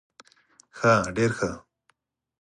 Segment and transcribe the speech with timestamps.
[0.77, 1.49] ښه ډير ښه